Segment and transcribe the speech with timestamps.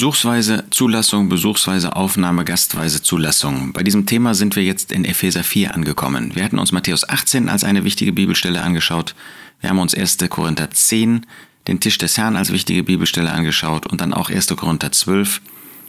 [0.00, 3.74] Besuchsweise Zulassung, Besuchsweise Aufnahme, gastweise Zulassung.
[3.74, 6.34] Bei diesem Thema sind wir jetzt in Epheser 4 angekommen.
[6.34, 9.14] Wir hatten uns Matthäus 18 als eine wichtige Bibelstelle angeschaut.
[9.60, 10.16] Wir haben uns 1.
[10.30, 11.26] Korinther 10,
[11.68, 14.46] den Tisch des Herrn als wichtige Bibelstelle angeschaut und dann auch 1.
[14.56, 15.42] Korinther 12,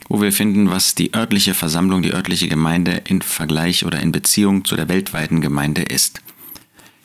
[0.09, 4.65] wo wir finden, was die örtliche Versammlung, die örtliche Gemeinde in Vergleich oder in Beziehung
[4.65, 6.19] zu der weltweiten Gemeinde ist.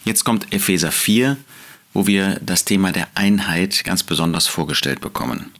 [0.04, 1.36] Jetzt kommt Epheser 4,
[1.94, 5.52] wo wir das Thema der Einheit ganz besonders vorgestellt bekommen.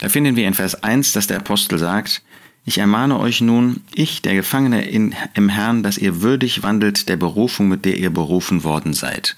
[0.00, 2.22] Da finden wir in Vers 1, dass der Apostel sagt,
[2.64, 7.16] ich ermahne euch nun, ich, der Gefangene in, im Herrn, dass ihr würdig wandelt der
[7.16, 9.36] Berufung, mit der ihr berufen worden seid.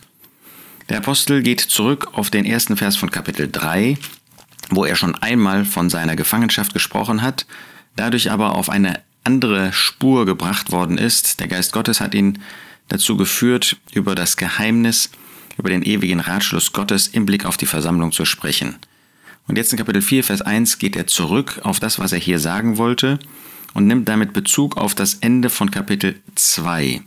[0.88, 3.96] Der Apostel geht zurück auf den ersten Vers von Kapitel 3,
[4.70, 7.46] wo er schon einmal von seiner Gefangenschaft gesprochen hat,
[7.96, 11.40] dadurch aber auf eine andere Spur gebracht worden ist.
[11.40, 12.38] Der Geist Gottes hat ihn
[12.88, 15.10] dazu geführt, über das Geheimnis,
[15.56, 18.76] über den ewigen Ratschluss Gottes im Blick auf die Versammlung zu sprechen.
[19.46, 22.38] Und jetzt in Kapitel 4, Vers 1 geht er zurück auf das, was er hier
[22.38, 23.18] sagen wollte
[23.74, 27.02] und nimmt damit Bezug auf das Ende von Kapitel 2.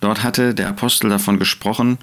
[0.00, 1.98] Dort hatte der Apostel davon gesprochen,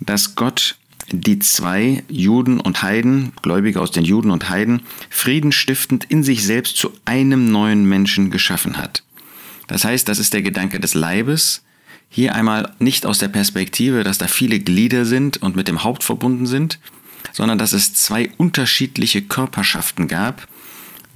[0.00, 0.76] dass Gott
[1.10, 6.76] die zwei Juden und Heiden, Gläubige aus den Juden und Heiden, friedenstiftend in sich selbst
[6.76, 9.02] zu einem neuen Menschen geschaffen hat.
[9.68, 11.62] Das heißt, das ist der Gedanke des Leibes,
[12.08, 16.04] hier einmal nicht aus der Perspektive, dass da viele Glieder sind und mit dem Haupt
[16.04, 16.78] verbunden sind,
[17.36, 20.48] sondern dass es zwei unterschiedliche Körperschaften gab,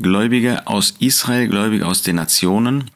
[0.02, 2.90] Gläubige aus Israel, Gläubige aus den Nationen,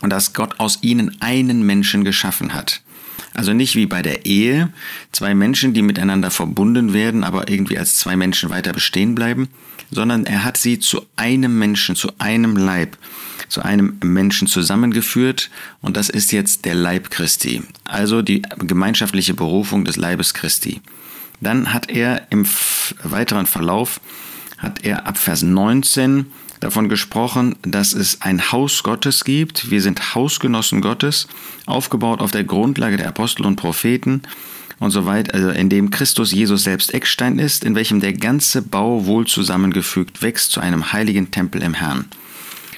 [0.00, 2.80] und dass Gott aus ihnen einen Menschen geschaffen hat.
[3.34, 4.72] Also nicht wie bei der Ehe,
[5.12, 9.48] zwei Menschen, die miteinander verbunden werden, aber irgendwie als zwei Menschen weiter bestehen bleiben,
[9.90, 12.96] sondern er hat sie zu einem Menschen, zu einem Leib,
[13.48, 15.50] zu einem Menschen zusammengeführt
[15.82, 20.80] und das ist jetzt der Leib Christi, also die gemeinschaftliche Berufung des Leibes Christi.
[21.42, 22.46] Dann hat er im
[23.02, 24.00] weiteren Verlauf,
[24.58, 26.26] hat er ab Vers 19
[26.60, 29.68] davon gesprochen, dass es ein Haus Gottes gibt.
[29.68, 31.26] Wir sind Hausgenossen Gottes,
[31.66, 34.22] aufgebaut auf der Grundlage der Apostel und Propheten
[34.78, 38.62] und so weiter, also in dem Christus Jesus selbst Eckstein ist, in welchem der ganze
[38.62, 42.04] Bau wohl zusammengefügt wächst zu einem heiligen Tempel im Herrn.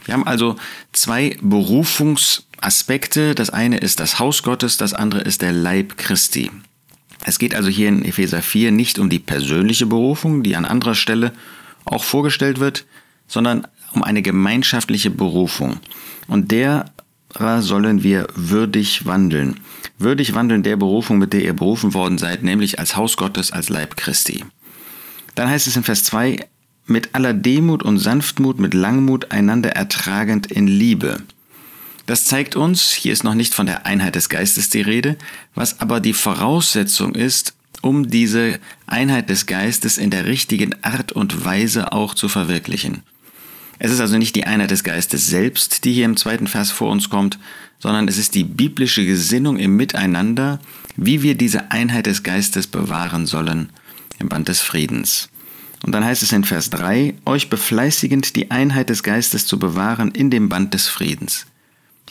[0.06, 0.56] Wir haben also
[0.92, 3.34] zwei Berufungsaspekte.
[3.34, 6.50] Das eine ist das Haus Gottes, das andere ist der Leib Christi.
[7.24, 10.94] Es geht also hier in Epheser 4 nicht um die persönliche Berufung, die an anderer
[10.94, 11.32] Stelle
[11.86, 12.84] auch vorgestellt wird,
[13.26, 15.80] sondern um eine gemeinschaftliche Berufung.
[16.28, 16.92] Und derer
[17.60, 19.60] sollen wir würdig wandeln.
[19.98, 23.70] Würdig wandeln der Berufung, mit der ihr berufen worden seid, nämlich als Haus Gottes, als
[23.70, 24.44] Leib Christi.
[25.34, 26.46] Dann heißt es in Vers 2,
[26.86, 31.22] mit aller Demut und Sanftmut, mit Langmut einander ertragend in Liebe.
[32.06, 35.16] Das zeigt uns, hier ist noch nicht von der Einheit des Geistes die Rede,
[35.54, 41.44] was aber die Voraussetzung ist, um diese Einheit des Geistes in der richtigen Art und
[41.44, 43.02] Weise auch zu verwirklichen.
[43.78, 46.90] Es ist also nicht die Einheit des Geistes selbst, die hier im zweiten Vers vor
[46.90, 47.38] uns kommt,
[47.78, 50.60] sondern es ist die biblische Gesinnung im Miteinander,
[50.96, 53.70] wie wir diese Einheit des Geistes bewahren sollen
[54.18, 55.28] im Band des Friedens.
[55.82, 60.12] Und dann heißt es in Vers 3, euch befleißigend die Einheit des Geistes zu bewahren
[60.12, 61.46] in dem Band des Friedens.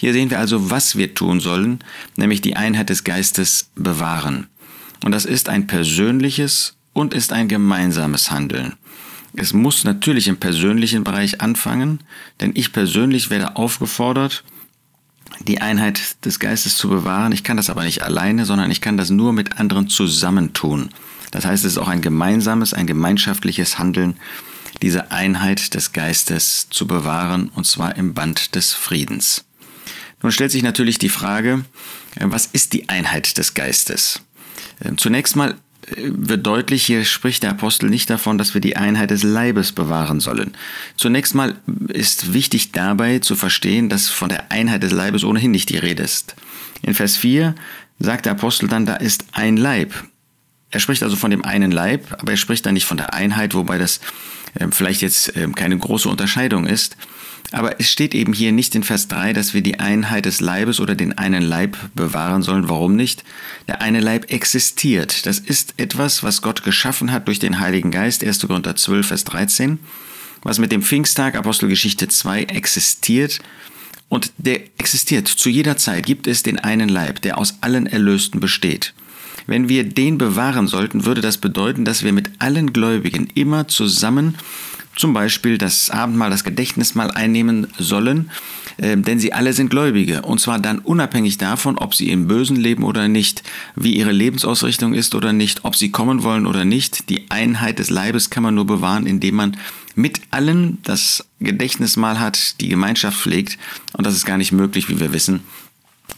[0.03, 1.79] Hier sehen wir also, was wir tun sollen,
[2.17, 4.47] nämlich die Einheit des Geistes bewahren.
[5.01, 8.73] Und das ist ein persönliches und ist ein gemeinsames Handeln.
[9.33, 12.01] Es muss natürlich im persönlichen Bereich anfangen,
[12.41, 14.43] denn ich persönlich werde aufgefordert,
[15.47, 17.31] die Einheit des Geistes zu bewahren.
[17.31, 20.89] Ich kann das aber nicht alleine, sondern ich kann das nur mit anderen zusammentun.
[21.31, 24.17] Das heißt, es ist auch ein gemeinsames, ein gemeinschaftliches Handeln,
[24.81, 29.45] diese Einheit des Geistes zu bewahren, und zwar im Band des Friedens.
[30.23, 31.65] Nun stellt sich natürlich die Frage,
[32.15, 34.21] äh, was ist die Einheit des Geistes?
[34.83, 35.51] Ähm, zunächst mal
[35.85, 39.73] äh, wird deutlich, hier spricht der Apostel nicht davon, dass wir die Einheit des Leibes
[39.73, 40.55] bewahren sollen.
[40.97, 41.57] Zunächst mal
[41.89, 46.01] ist wichtig dabei zu verstehen, dass von der Einheit des Leibes ohnehin nicht die Rede
[46.01, 46.35] ist.
[46.81, 47.53] In Vers 4
[47.99, 49.93] sagt der Apostel dann, da ist ein Leib.
[50.71, 53.53] Er spricht also von dem einen Leib, aber er spricht dann nicht von der Einheit,
[53.53, 53.99] wobei das
[54.55, 56.95] äh, vielleicht jetzt äh, keine große Unterscheidung ist.
[57.53, 60.79] Aber es steht eben hier nicht in Vers 3, dass wir die Einheit des Leibes
[60.79, 62.67] oder den einen Leib bewahren sollen.
[62.67, 63.23] Warum nicht?
[63.67, 65.27] Der eine Leib existiert.
[65.27, 68.23] Das ist etwas, was Gott geschaffen hat durch den Heiligen Geist.
[68.23, 68.47] 1.
[68.47, 69.77] Korinther 12, Vers 13.
[70.41, 73.39] Was mit dem Pfingsttag, Apostelgeschichte 2, existiert.
[74.09, 75.27] Und der existiert.
[75.27, 78.95] Zu jeder Zeit gibt es den einen Leib, der aus allen Erlösten besteht.
[79.45, 84.39] Wenn wir den bewahren sollten, würde das bedeuten, dass wir mit allen Gläubigen immer zusammen
[84.95, 88.29] zum Beispiel das Abendmahl, das Gedächtnismahl einnehmen sollen,
[88.77, 90.21] äh, denn sie alle sind Gläubige.
[90.21, 93.43] Und zwar dann unabhängig davon, ob sie im Bösen leben oder nicht,
[93.75, 97.09] wie ihre Lebensausrichtung ist oder nicht, ob sie kommen wollen oder nicht.
[97.09, 99.57] Die Einheit des Leibes kann man nur bewahren, indem man
[99.95, 103.57] mit allen das Gedächtnismahl hat, die Gemeinschaft pflegt.
[103.93, 105.41] Und das ist gar nicht möglich, wie wir wissen,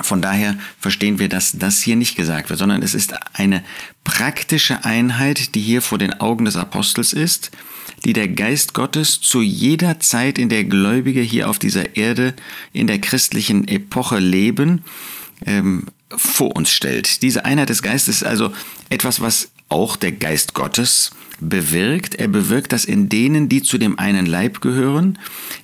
[0.02, 3.64] von daher verstehen wir, dass das hier nicht gesagt wird, sondern es ist eine
[4.04, 7.52] praktische Einheit, die hier vor den Augen des Apostels ist,
[8.06, 12.34] die der Geist Gottes zu jeder Zeit, in der Gläubige hier auf dieser Erde
[12.72, 14.84] in der christlichen Epoche leben,
[15.46, 15.86] ähm,
[16.16, 17.24] vor uns stellt.
[17.24, 18.54] Diese Einheit des Geistes ist also
[18.90, 22.16] etwas, was auch der Geist Gottes bewirkt.
[22.16, 25.18] Er bewirkt das in denen, die zu dem einen Leib gehören,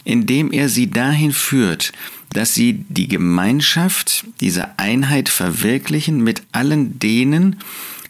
[0.04, 1.94] indem er sie dahin führt,
[2.34, 7.58] dass sie die Gemeinschaft, diese Einheit verwirklichen mit allen denen,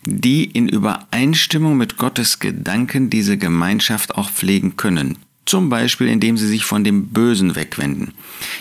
[0.04, 5.18] die in Übereinstimmung mit Gottes Gedanken diese Gemeinschaft auch pflegen können.
[5.46, 8.14] Zum Beispiel indem sie sich von dem Bösen wegwenden,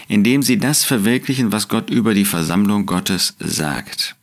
[0.08, 4.16] indem sie das verwirklichen, was Gott über die Versammlung Gottes sagt.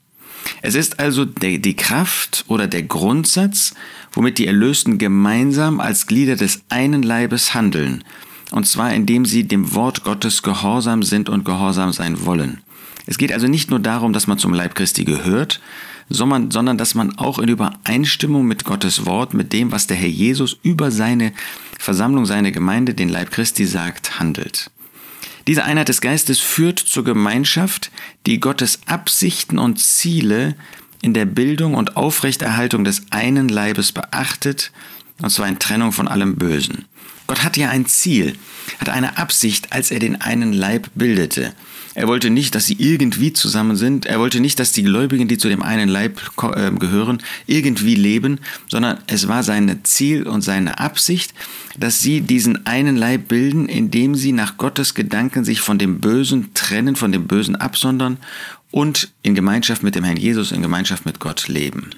[0.62, 3.74] Es ist also die Kraft oder der Grundsatz,
[4.12, 8.04] womit die Erlösten gemeinsam als Glieder des einen Leibes handeln,
[8.52, 12.62] und zwar indem sie dem Wort Gottes gehorsam sind und gehorsam sein wollen.
[13.06, 15.62] Es geht also nicht nur darum, dass man zum Leib Christi gehört,
[16.10, 20.08] sondern, sondern dass man auch in Übereinstimmung mit Gottes Wort, mit dem, was der Herr
[20.08, 21.34] Jesus über seine
[21.80, 24.72] Versammlung, seine Gemeinde, den Leib Christi sagt, handelt.
[25.48, 27.92] Diese Einheit des Geistes führt zur Gemeinschaft,
[28.26, 30.56] die Gottes Absichten und Ziele
[31.02, 34.72] in der Bildung und Aufrechterhaltung des einen Leibes beachtet,
[35.22, 36.86] und zwar in Trennung von allem Bösen.
[37.28, 38.36] Gott hatte ja ein Ziel,
[38.80, 41.54] hat eine Absicht, als er den einen Leib bildete.
[41.98, 44.06] Er wollte nicht, dass sie irgendwie zusammen sind.
[44.06, 46.22] Er wollte nicht, dass die Gläubigen, die zu dem einen Leib
[46.54, 51.34] äh, gehören, irgendwie leben, sondern es war sein Ziel und seine Absicht,
[51.76, 56.54] dass sie diesen einen Leib bilden, indem sie nach Gottes Gedanken sich von dem Bösen
[56.54, 58.18] trennen, von dem Bösen absondern
[58.70, 61.90] und in Gemeinschaft mit dem Herrn Jesus, in Gemeinschaft mit Gott leben.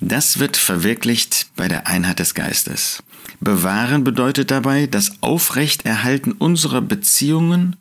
[0.00, 3.02] Das wird verwirklicht bei der Einheit des Geistes.
[3.40, 7.76] Bewahren bedeutet dabei das Aufrechterhalten unserer Beziehungen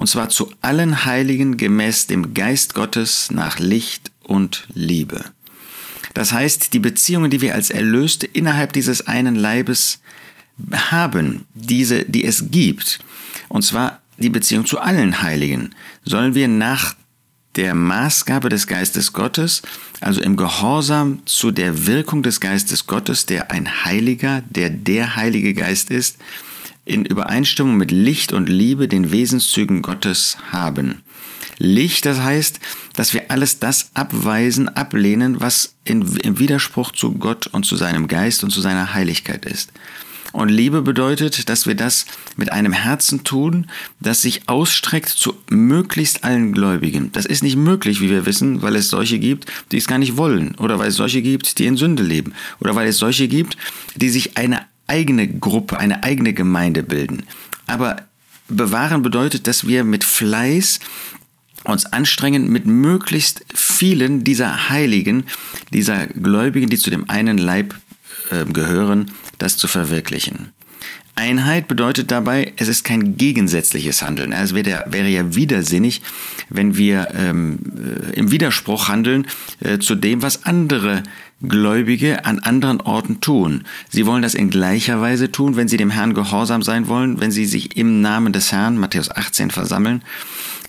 [0.00, 5.26] und zwar zu allen Heiligen gemäß dem Geist Gottes nach Licht und Liebe.
[6.14, 10.00] Das heißt, die Beziehungen, die wir als Erlöste innerhalb dieses einen Leibes
[10.72, 13.00] haben, diese, die es gibt,
[13.50, 16.94] und zwar die Beziehung zu allen Heiligen, sollen wir nach
[17.56, 19.60] der Maßgabe des Geistes Gottes,
[20.00, 25.52] also im Gehorsam zu der Wirkung des Geistes Gottes, der ein Heiliger, der der Heilige
[25.52, 26.16] Geist ist,
[26.84, 31.02] in Übereinstimmung mit Licht und Liebe den Wesenszügen Gottes haben.
[31.58, 32.58] Licht, das heißt,
[32.94, 38.08] dass wir alles das abweisen, ablehnen, was in, im Widerspruch zu Gott und zu seinem
[38.08, 39.70] Geist und zu seiner Heiligkeit ist.
[40.32, 42.06] Und Liebe bedeutet, dass wir das
[42.36, 43.66] mit einem Herzen tun,
[43.98, 47.10] das sich ausstreckt zu möglichst allen Gläubigen.
[47.12, 50.16] Das ist nicht möglich, wie wir wissen, weil es solche gibt, die es gar nicht
[50.16, 50.54] wollen.
[50.56, 52.32] Oder weil es solche gibt, die in Sünde leben.
[52.60, 53.56] Oder weil es solche gibt,
[53.96, 57.22] die sich eine eigene Gruppe, eine eigene Gemeinde bilden.
[57.66, 57.96] Aber
[58.48, 60.80] bewahren bedeutet, dass wir mit Fleiß
[61.64, 65.24] uns anstrengen, mit möglichst vielen dieser Heiligen,
[65.72, 67.74] dieser Gläubigen, die zu dem einen Leib
[68.30, 70.52] äh, gehören, das zu verwirklichen.
[71.14, 74.32] Einheit bedeutet dabei, es ist kein gegensätzliches Handeln.
[74.32, 76.00] Es wäre, wäre ja widersinnig,
[76.48, 79.26] wenn wir ähm, äh, im Widerspruch handeln
[79.60, 81.02] äh, zu dem, was andere
[81.42, 83.64] Gläubige an anderen Orten tun.
[83.88, 87.30] Sie wollen das in gleicher Weise tun, wenn sie dem Herrn gehorsam sein wollen, wenn
[87.30, 90.02] sie sich im Namen des Herrn, Matthäus 18, versammeln,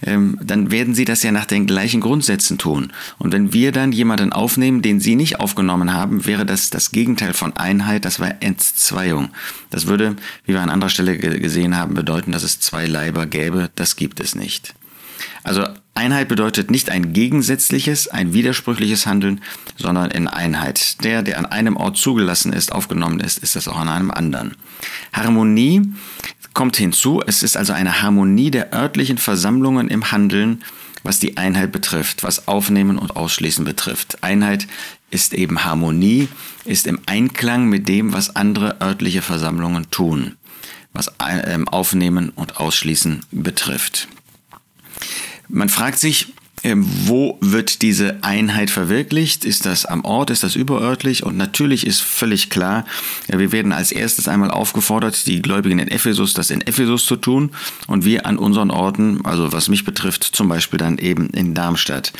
[0.03, 2.91] ähm, dann werden sie das ja nach den gleichen Grundsätzen tun.
[3.17, 7.33] Und wenn wir dann jemanden aufnehmen, den sie nicht aufgenommen haben, wäre das das Gegenteil
[7.33, 9.29] von Einheit, das war Entzweiung.
[9.69, 13.69] Das würde, wie wir an anderer Stelle gesehen haben, bedeuten, dass es zwei Leiber gäbe.
[13.75, 14.73] Das gibt es nicht.
[15.43, 19.41] Also Einheit bedeutet nicht ein gegensätzliches, ein widersprüchliches Handeln,
[19.77, 21.03] sondern in Einheit.
[21.03, 24.55] Der, der an einem Ort zugelassen ist, aufgenommen ist, ist das auch an einem anderen.
[25.13, 25.81] Harmonie
[26.53, 30.63] kommt hinzu, es ist also eine Harmonie der örtlichen Versammlungen im Handeln,
[31.03, 34.23] was die Einheit betrifft, was Aufnehmen und Ausschließen betrifft.
[34.23, 34.67] Einheit
[35.09, 36.27] ist eben Harmonie,
[36.65, 40.37] ist im Einklang mit dem, was andere örtliche Versammlungen tun,
[40.93, 41.11] was
[41.45, 44.07] ähm, Aufnehmen und Ausschließen betrifft.
[45.51, 46.27] Man fragt sich,
[46.63, 49.45] ähm, wo wird diese Einheit verwirklicht?
[49.45, 50.29] Ist das am Ort?
[50.29, 51.23] Ist das überörtlich?
[51.23, 52.85] Und natürlich ist völlig klar,
[53.27, 57.51] wir werden als erstes einmal aufgefordert, die Gläubigen in Ephesus das in Ephesus zu tun
[57.87, 62.13] und wir an unseren Orten, also was mich betrifft, zum Beispiel dann eben in Darmstadt.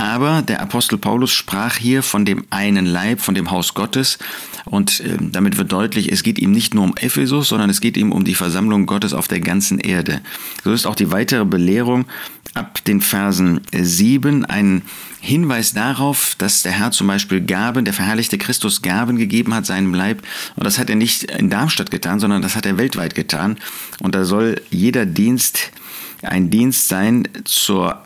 [0.00, 4.18] Aber der Apostel Paulus sprach hier von dem einen Leib, von dem Haus Gottes
[4.64, 7.98] Und äh, damit wird deutlich, es geht ihm nicht nur um Ephesus, sondern es geht
[7.98, 10.22] ihm um die Versammlung Gottes auf der ganzen Erde.
[10.64, 12.06] So ist auch die weitere Belehrung
[12.90, 14.82] den Versen 7 ein
[15.20, 19.94] Hinweis darauf, dass der Herr zum Beispiel Gaben, der verherrlichte Christus Gaben gegeben hat seinem
[19.94, 20.22] Leib.
[20.56, 23.58] Und das hat er nicht in Darmstadt getan, sondern das hat er weltweit getan.
[24.00, 25.70] Und da soll jeder Dienst
[26.22, 28.02] ein Dienst sein zur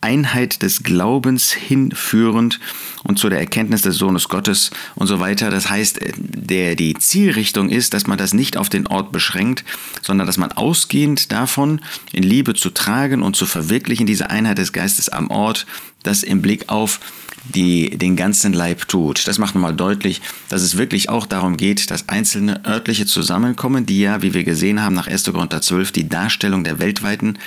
[0.00, 2.58] Einheit des Glaubens hinführend
[3.04, 5.50] und zu der Erkenntnis des Sohnes Gottes und so weiter.
[5.50, 9.64] Das heißt, der, die Zielrichtung ist, dass man das nicht auf den Ort beschränkt,
[10.02, 11.80] sondern dass man ausgehend davon
[12.12, 15.66] in Liebe zu tragen und zu verwirklichen, diese Einheit des Geistes am Ort,
[16.02, 17.00] das im Blick auf
[17.44, 19.26] die den ganzen Leib tut.
[19.26, 24.00] Das macht nochmal deutlich, dass es wirklich auch darum geht, dass einzelne örtliche Zusammenkommen, die
[24.00, 25.24] ja, wie wir gesehen haben, nach 1.
[25.24, 27.38] Korinther 12 die Darstellung der weltweiten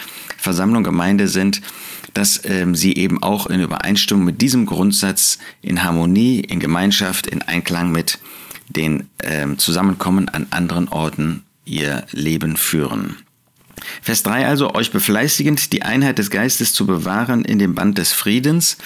[0.43, 1.61] Versammlung Gemeinde sind,
[2.13, 7.41] dass ähm, sie eben auch in Übereinstimmung mit diesem Grundsatz in Harmonie, in Gemeinschaft, in
[7.41, 8.19] Einklang mit
[8.67, 13.17] den ähm, Zusammenkommen an anderen Orten ihr Leben führen.
[14.03, 18.11] Vers 3 also, euch befleißigend, die Einheit des Geistes zu bewahren in dem Band des
[18.11, 18.77] Friedens.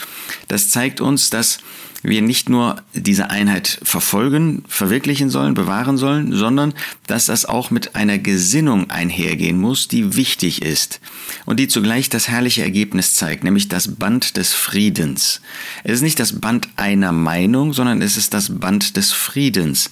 [0.48, 1.58] Das zeigt uns, dass
[2.04, 6.74] wir nicht nur diese Einheit verfolgen, verwirklichen sollen, bewahren sollen, sondern
[7.08, 11.00] dass das auch mit einer Gesinnung einhergehen muss, die wichtig ist
[11.46, 15.42] und die zugleich das herrliche Ergebnis zeigt, nämlich das Band des Friedens.
[15.84, 19.90] Es ist nicht das Band einer Meinung, sondern es ist das Band des Friedens.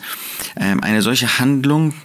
[0.56, 1.96] Ähm, eine solche Handlung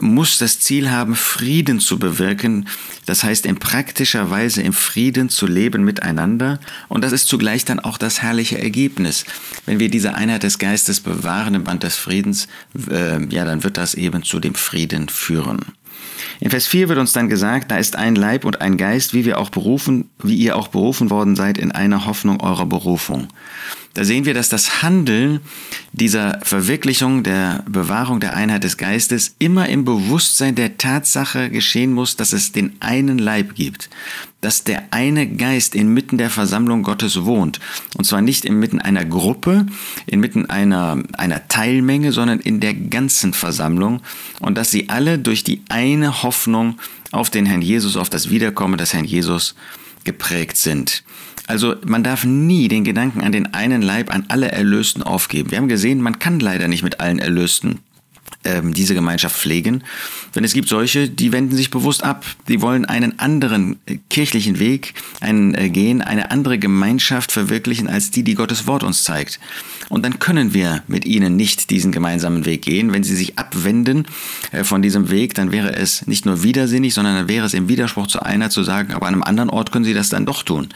[0.00, 2.68] muss das Ziel haben, Frieden zu bewirken.
[3.06, 6.60] Das heißt, in praktischer Weise im Frieden zu leben miteinander.
[6.88, 9.24] Und das ist zugleich dann auch das herrliche Ergebnis.
[9.64, 12.48] Wenn wir diese Einheit des Geistes bewahren im Band des Friedens,
[12.90, 15.60] äh, ja, dann wird das eben zu dem Frieden führen.
[16.40, 19.24] In Vers 4 wird uns dann gesagt, da ist ein Leib und ein Geist, wie
[19.24, 23.28] wir auch berufen, wie ihr auch berufen worden seid in einer Hoffnung eurer Berufung.
[23.96, 25.40] Da sehen wir, dass das Handeln
[25.92, 32.14] dieser Verwirklichung der Bewahrung der Einheit des Geistes immer im Bewusstsein der Tatsache geschehen muss,
[32.14, 33.88] dass es den einen Leib gibt,
[34.42, 37.58] dass der eine Geist inmitten der Versammlung Gottes wohnt.
[37.96, 39.64] Und zwar nicht inmitten einer Gruppe,
[40.04, 44.02] inmitten einer, einer Teilmenge, sondern in der ganzen Versammlung.
[44.40, 46.78] Und dass sie alle durch die eine Hoffnung
[47.12, 49.54] auf den Herrn Jesus, auf das Wiederkommen des Herrn Jesus
[50.06, 51.04] geprägt sind.
[51.46, 55.50] Also man darf nie den Gedanken an den einen Leib, an alle Erlösten aufgeben.
[55.50, 57.80] Wir haben gesehen, man kann leider nicht mit allen Erlösten
[58.46, 59.82] ähm, diese Gemeinschaft pflegen.
[60.34, 62.24] Denn es gibt solche, die wenden sich bewusst ab.
[62.48, 68.10] Die wollen einen anderen äh, kirchlichen Weg einen, äh, gehen, eine andere Gemeinschaft verwirklichen als
[68.10, 69.40] die, die Gottes Wort uns zeigt.
[69.88, 72.92] Und dann können wir mit ihnen nicht diesen gemeinsamen Weg gehen.
[72.92, 74.06] Wenn sie sich abwenden
[74.52, 77.68] äh, von diesem Weg, dann wäre es nicht nur widersinnig, sondern dann wäre es im
[77.68, 80.42] Widerspruch zu einer zu sagen, aber an einem anderen Ort können sie das dann doch
[80.42, 80.68] tun.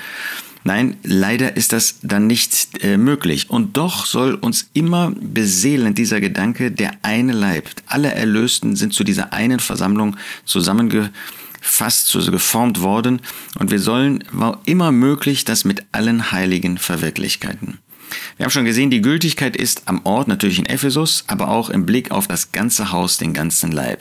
[0.63, 3.49] Nein, leider ist das dann nicht äh, möglich.
[3.49, 7.69] Und doch soll uns immer beseelen dieser Gedanke, der eine Leib.
[7.87, 13.21] Alle Erlösten sind zu dieser einen Versammlung zusammengefasst, so geformt worden.
[13.59, 17.79] Und wir sollen, war immer möglich, das mit allen Heiligen verwirklichkeiten.
[18.37, 21.87] Wir haben schon gesehen, die Gültigkeit ist am Ort natürlich in Ephesus, aber auch im
[21.87, 24.01] Blick auf das ganze Haus, den ganzen Leib.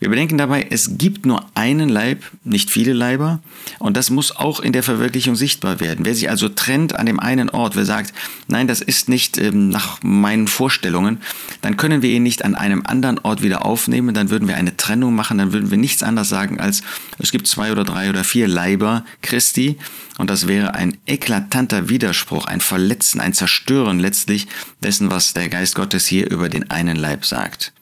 [0.00, 3.40] Wir bedenken dabei, es gibt nur einen Leib, nicht viele Leiber,
[3.78, 6.06] und das muss auch in der Verwirklichung sichtbar werden.
[6.06, 8.14] Wer sich also trennt an dem einen Ort, wer sagt,
[8.48, 11.20] nein, das ist nicht ähm, nach meinen Vorstellungen,
[11.60, 14.74] dann können wir ihn nicht an einem anderen Ort wieder aufnehmen, dann würden wir eine
[14.74, 16.80] Trennung machen, dann würden wir nichts anderes sagen als,
[17.18, 19.76] es gibt zwei oder drei oder vier Leiber Christi,
[20.16, 24.48] und das wäre ein eklatanter Widerspruch, ein Verletzen, ein Zerstören letztlich
[24.82, 27.74] dessen, was der Geist Gottes hier über den einen Leib sagt.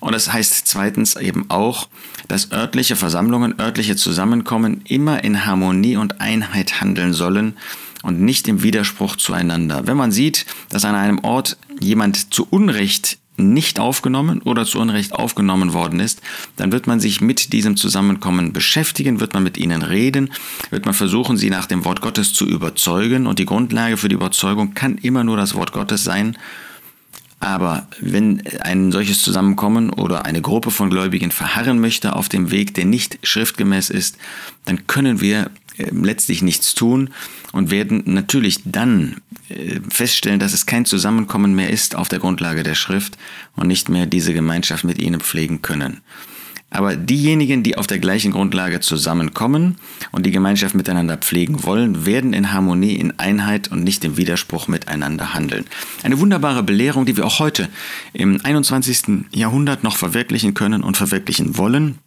[0.00, 1.88] Und das heißt zweitens eben auch,
[2.28, 7.56] dass örtliche Versammlungen, örtliche Zusammenkommen immer in Harmonie und Einheit handeln sollen
[8.02, 9.86] und nicht im Widerspruch zueinander.
[9.86, 15.14] Wenn man sieht, dass an einem Ort jemand zu Unrecht nicht aufgenommen oder zu Unrecht
[15.14, 16.20] aufgenommen worden ist,
[16.56, 20.30] dann wird man sich mit diesem Zusammenkommen beschäftigen, wird man mit ihnen reden,
[20.70, 24.14] wird man versuchen, sie nach dem Wort Gottes zu überzeugen und die Grundlage für die
[24.14, 26.36] Überzeugung kann immer nur das Wort Gottes sein
[27.40, 32.74] aber wenn ein solches Zusammenkommen oder eine Gruppe von Gläubigen verharren möchte auf dem Weg,
[32.74, 34.18] der nicht schriftgemäß ist,
[34.66, 37.10] dann können wir ähm, letztlich nichts tun
[37.52, 39.16] und werden natürlich dann
[39.48, 43.16] äh, feststellen, dass es kein Zusammenkommen mehr ist auf der Grundlage der Schrift
[43.56, 46.02] und nicht mehr diese Gemeinschaft mit ihnen pflegen können.
[46.70, 49.76] Aber diejenigen, die auf der gleichen Grundlage zusammenkommen
[50.12, 54.68] und die Gemeinschaft miteinander pflegen wollen, werden in Harmonie, in Einheit und nicht im Widerspruch
[54.68, 55.66] miteinander handeln.
[56.04, 57.68] Eine wunderbare Belehrung, die wir auch heute
[58.12, 59.26] im 21.
[59.32, 61.98] Jahrhundert noch verwirklichen können und verwirklichen wollen.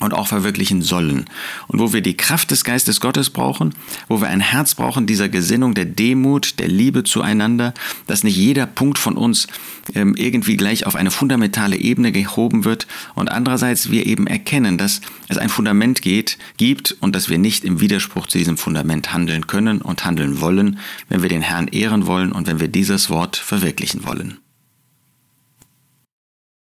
[0.00, 1.26] Und auch verwirklichen sollen.
[1.68, 3.74] Und wo wir die Kraft des Geistes Gottes brauchen,
[4.08, 7.72] wo wir ein Herz brauchen dieser Gesinnung, der Demut, der Liebe zueinander,
[8.06, 9.46] dass nicht jeder Punkt von uns
[9.94, 15.00] ähm, irgendwie gleich auf eine fundamentale Ebene gehoben wird und andererseits wir eben erkennen, dass
[15.28, 19.46] es ein Fundament geht, gibt und dass wir nicht im Widerspruch zu diesem Fundament handeln
[19.46, 23.36] können und handeln wollen, wenn wir den Herrn ehren wollen und wenn wir dieses Wort
[23.36, 24.38] verwirklichen wollen.